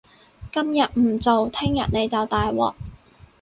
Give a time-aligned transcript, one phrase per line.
[0.51, 2.73] 今日唔做，聽日你就大鑊